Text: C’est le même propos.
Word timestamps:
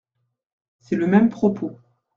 C’est 0.79 0.95
le 0.95 1.05
même 1.05 1.29
propos. 1.29 1.77